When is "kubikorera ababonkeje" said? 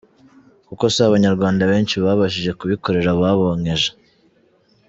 2.59-3.89